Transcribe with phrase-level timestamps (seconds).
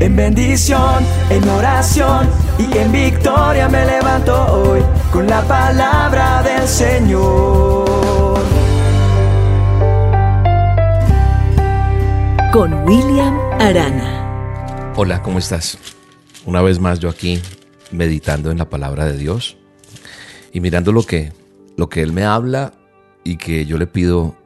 [0.00, 4.80] En bendición, en oración y en victoria me levanto hoy
[5.12, 8.38] con la palabra del Señor.
[12.52, 14.94] Con William Arana.
[14.94, 15.76] Hola, ¿cómo estás?
[16.46, 17.42] Una vez más yo aquí
[17.90, 19.56] meditando en la palabra de Dios
[20.52, 21.32] y mirando lo que,
[21.76, 22.72] lo que Él me habla
[23.24, 24.36] y que yo le pido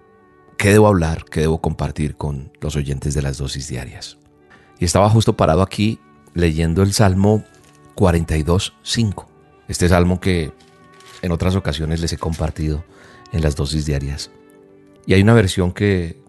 [0.57, 4.17] qué debo hablar, qué debo compartir con los oyentes de las dosis diarias.
[4.83, 6.01] Y estaba justo parado aquí
[6.35, 7.45] leyendo el Salmo
[7.95, 9.29] 42, 5.
[9.69, 10.51] Este salmo que
[11.23, 12.85] en otras ocasiones les he compartido
[13.31, 14.33] en las dosis diarias.
[15.07, 16.21] Y hay una versión que,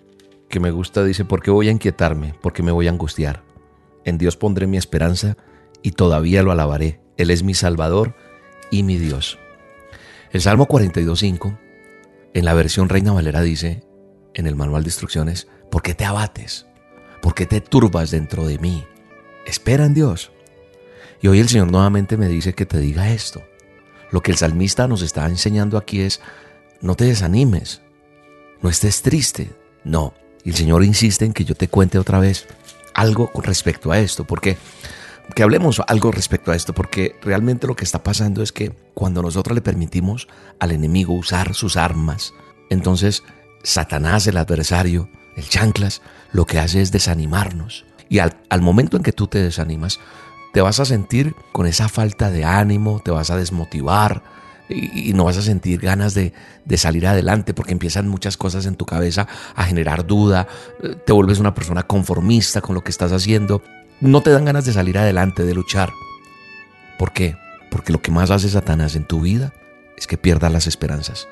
[0.49, 2.35] que me gusta, dice, ¿por qué voy a inquietarme?
[2.43, 3.41] ¿Por qué me voy a angustiar?
[4.05, 5.35] En Dios pondré mi esperanza
[5.81, 7.01] y todavía lo alabaré.
[7.17, 8.15] Él es mi Salvador
[8.69, 9.39] y mi Dios.
[10.29, 11.57] El Salmo 42.5,
[12.35, 13.83] en la versión Reina Valera dice,
[14.35, 16.67] en el manual de instrucciones, ¿por qué te abates?
[17.23, 18.85] ¿Por qué te turbas dentro de mí?
[19.45, 20.33] Espera en Dios.
[21.21, 23.41] Y hoy el Señor nuevamente me dice que te diga esto.
[24.11, 26.19] Lo que el salmista nos está enseñando aquí es,
[26.81, 27.81] no te desanimes,
[28.61, 30.13] no estés triste, no.
[30.43, 32.45] Y el Señor insiste en que yo te cuente otra vez
[32.93, 34.57] algo con respecto a esto, porque
[35.33, 39.21] que hablemos algo respecto a esto, porque realmente lo que está pasando es que cuando
[39.21, 40.27] nosotros le permitimos
[40.59, 42.33] al enemigo usar sus armas,
[42.69, 43.23] entonces
[43.63, 47.85] Satanás, el adversario, el chanclas, lo que hace es desanimarnos.
[48.09, 49.99] Y al, momento en que tú te desanimas,
[50.53, 54.21] te vas a sentir con esa falta de ánimo, te vas a desmotivar
[54.69, 56.33] y, no vas a sentir ganas de,
[56.65, 60.47] de, salir adelante porque empiezan muchas cosas en tu cabeza a generar duda,
[60.83, 63.63] eh, te vuelves una persona conformista con lo que estás haciendo,
[63.99, 65.91] no te dan ganas de salir adelante, de luchar.
[66.99, 67.35] ¿Por qué?
[67.71, 69.53] Porque lo que más hace Satanás en tu vida
[69.97, 71.27] es que pierdas las esperanzas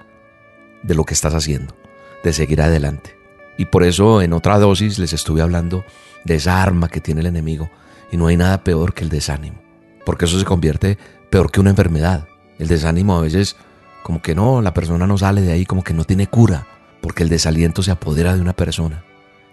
[0.81, 1.75] de lo que estás haciendo,
[2.23, 3.20] de seguir adelante.
[3.57, 5.85] Y por eso en otra dosis les estuve hablando
[6.23, 7.69] de esa arma que tiene el enemigo.
[8.11, 9.61] Y no hay nada peor que el desánimo.
[10.05, 10.97] Porque eso se convierte
[11.29, 12.27] peor que una enfermedad.
[12.59, 13.55] El desánimo a veces
[14.03, 16.67] como que no, la persona no sale de ahí, como que no tiene cura.
[17.01, 19.03] Porque el desaliento se apodera de una persona.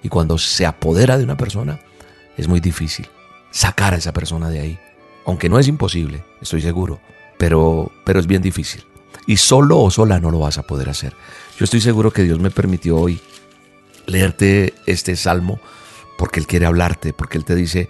[0.03, 1.81] Y cuando se apodera de una persona,
[2.37, 3.09] es muy difícil
[3.51, 4.79] sacar a esa persona de ahí.
[5.27, 7.01] Aunque no es imposible, estoy seguro.
[7.37, 8.85] Pero, pero es bien difícil.
[9.27, 11.15] Y solo o sola no lo vas a poder hacer.
[11.59, 13.21] Yo estoy seguro que Dios me permitió hoy
[14.09, 15.61] leerte este salmo
[16.17, 17.89] porque Él quiere hablarte, porque Él te dice,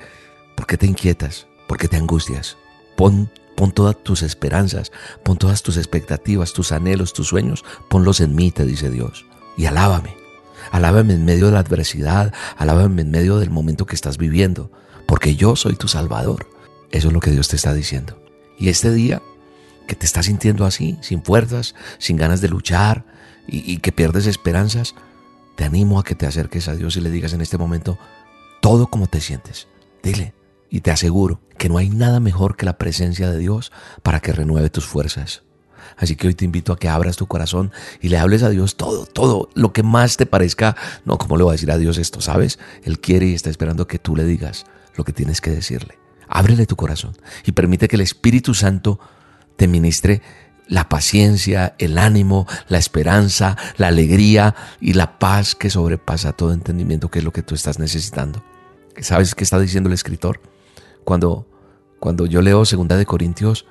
[0.54, 1.46] ¿por qué te inquietas?
[1.66, 2.58] ¿Por qué te angustias?
[2.96, 4.92] Pon, pon todas tus esperanzas,
[5.24, 9.24] pon todas tus expectativas, tus anhelos, tus sueños, ponlos en mí, te dice Dios.
[9.56, 10.16] Y alábame.
[10.70, 14.70] Alábame en medio de la adversidad, alábame en medio del momento que estás viviendo,
[15.06, 16.46] porque yo soy tu Salvador.
[16.90, 18.22] Eso es lo que Dios te está diciendo.
[18.58, 19.22] Y este día
[19.86, 23.06] que te estás sintiendo así, sin fuerzas, sin ganas de luchar
[23.46, 24.94] y, y que pierdes esperanzas,
[25.58, 27.98] te animo a que te acerques a Dios y le digas en este momento
[28.60, 29.66] todo como te sientes.
[30.04, 30.32] Dile,
[30.70, 33.72] y te aseguro que no hay nada mejor que la presencia de Dios
[34.04, 35.42] para que renueve tus fuerzas.
[35.96, 38.76] Así que hoy te invito a que abras tu corazón y le hables a Dios
[38.76, 40.76] todo, todo, lo que más te parezca.
[41.04, 42.20] No, ¿cómo le voy a decir a Dios esto?
[42.20, 42.60] ¿Sabes?
[42.84, 44.64] Él quiere y está esperando que tú le digas
[44.94, 45.98] lo que tienes que decirle.
[46.28, 49.00] Ábrele tu corazón y permite que el Espíritu Santo
[49.56, 50.22] te ministre
[50.68, 57.10] la paciencia, el ánimo, la esperanza, la alegría y la paz que sobrepasa todo entendimiento,
[57.10, 58.44] que es lo que tú estás necesitando.
[59.00, 60.40] ¿Sabes qué está diciendo el escritor?
[61.04, 61.46] Cuando,
[61.98, 63.66] cuando yo leo 2 de Corintios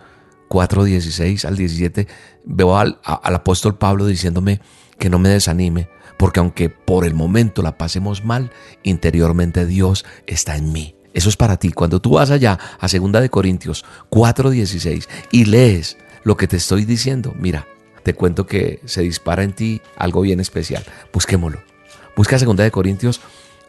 [0.50, 2.08] 4, 16 al 17,
[2.46, 4.62] veo al, al apóstol Pablo diciéndome
[4.98, 8.52] que no me desanime, porque aunque por el momento la pasemos mal,
[8.84, 10.96] interiormente Dios está en mí.
[11.14, 11.72] Eso es para ti.
[11.72, 15.98] Cuando tú vas allá a 2 de Corintios 4:16 y lees
[16.28, 17.66] lo que te estoy diciendo, mira,
[18.04, 20.84] te cuento que se dispara en ti algo bien especial.
[21.14, 21.64] Busquémoslo.
[22.18, 23.22] Busca 2 de Corintios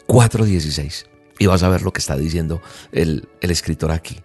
[0.07, 1.05] 4:16
[1.39, 2.61] y vas a ver lo que está diciendo
[2.91, 4.19] el, el escritor aquí.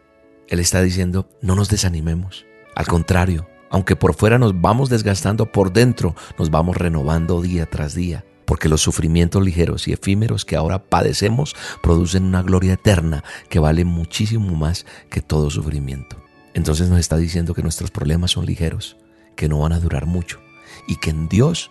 [0.49, 2.44] Él está diciendo, no nos desanimemos.
[2.75, 7.94] Al contrario, aunque por fuera nos vamos desgastando, por dentro nos vamos renovando día tras
[7.94, 8.25] día.
[8.47, 13.85] Porque los sufrimientos ligeros y efímeros que ahora padecemos producen una gloria eterna que vale
[13.85, 16.24] muchísimo más que todo sufrimiento.
[16.55, 18.97] Entonces nos está diciendo que nuestros problemas son ligeros,
[19.37, 20.41] que no van a durar mucho
[20.87, 21.71] y que en Dios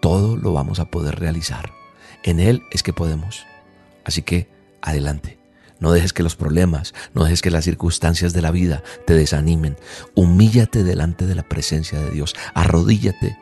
[0.00, 1.72] todo lo vamos a poder realizar.
[2.22, 3.44] En Él es que podemos.
[4.04, 4.48] Así que
[4.80, 5.38] adelante.
[5.80, 9.76] No dejes que los problemas, no dejes que las circunstancias de la vida te desanimen.
[10.14, 12.34] Humíllate delante de la presencia de Dios.
[12.54, 13.36] Arrodíllate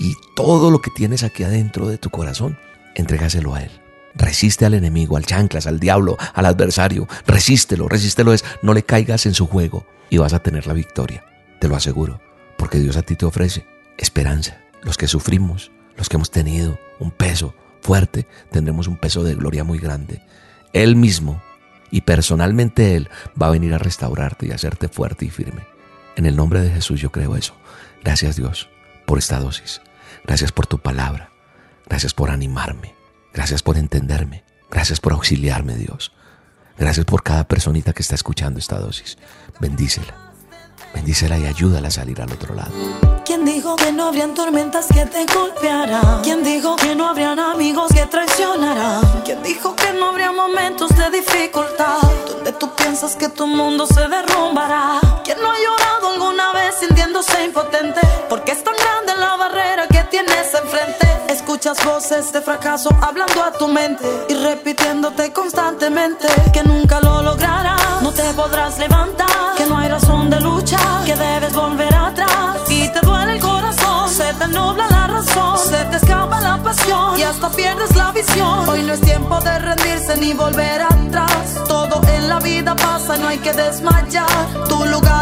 [0.00, 2.58] y todo lo que tienes aquí adentro de tu corazón,
[2.96, 3.70] entrégaselo a Él.
[4.16, 7.06] Resiste al enemigo, al chanclas, al diablo, al adversario.
[7.28, 11.24] Resístelo, resístelo es, no le caigas en su juego y vas a tener la victoria.
[11.60, 12.20] Te lo aseguro,
[12.56, 13.66] porque Dios a ti te ofrece
[13.96, 14.60] esperanza.
[14.82, 19.64] Los que sufrimos, los que hemos tenido un peso fuerte, tendremos un peso de gloria
[19.64, 20.22] muy grande.
[20.72, 21.42] Él mismo
[21.90, 23.08] y personalmente Él
[23.40, 25.66] va a venir a restaurarte y a hacerte fuerte y firme.
[26.16, 27.54] En el nombre de Jesús yo creo eso.
[28.02, 28.68] Gracias Dios
[29.06, 29.80] por esta dosis.
[30.24, 31.30] Gracias por tu palabra.
[31.86, 32.94] Gracias por animarme.
[33.32, 34.44] Gracias por entenderme.
[34.70, 36.12] Gracias por auxiliarme Dios.
[36.78, 39.16] Gracias por cada personita que está escuchando esta dosis.
[39.60, 40.14] Bendícela.
[40.94, 42.70] Bendícela y ayúdala a salir al otro lado.
[43.24, 46.22] ¿Quién dijo que no habrían tormentas que te golpearán?
[46.22, 49.02] ¿Quién dijo que no habrían amigos que traicionarán?
[49.24, 51.98] ¿Quién dijo que no habría momentos de dificultad?
[52.28, 55.00] Donde tú piensas que tu mundo se derrumbará.
[55.24, 58.00] ¿Quién no ha llorado alguna vez sintiéndose impotente?
[58.28, 58.74] Porque es tan
[61.64, 68.02] Escuchas voces de fracaso hablando a tu mente y repitiéndote constantemente que nunca lo lograrás.
[68.02, 70.76] No te podrás levantar, que no hay razón de lucha,
[71.06, 75.82] que debes volver atrás y te duele el corazón, se te nubla la razón, se
[75.86, 78.68] te escapa la pasión y hasta pierdes la visión.
[78.68, 81.64] Hoy no es tiempo de rendirse ni volver atrás.
[81.66, 84.66] Todo en la vida pasa, no hay que desmayar.
[84.68, 85.13] Tu lugar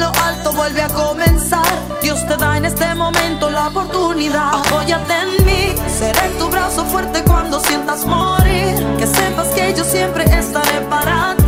[0.00, 1.72] lo alto, vuelve a comenzar.
[2.02, 4.54] Dios te da en este momento la oportunidad.
[4.54, 8.74] Apóyate en mí, seré tu brazo fuerte cuando sientas morir.
[8.98, 11.39] Que sepas que yo siempre estaré para ti.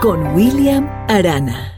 [0.00, 1.73] Con William Arana.